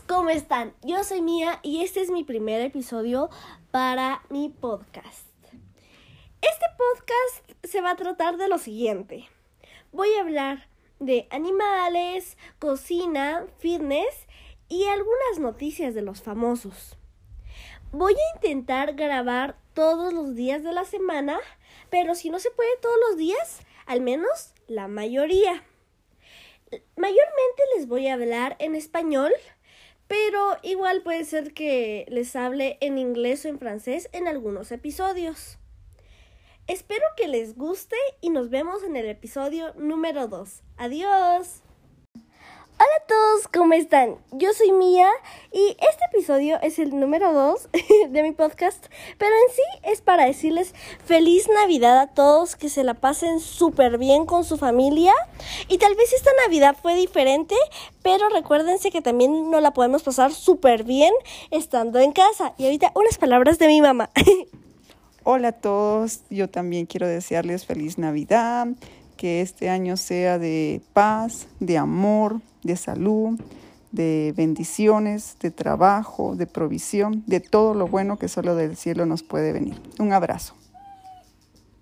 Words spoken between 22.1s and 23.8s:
si no se puede todos los días,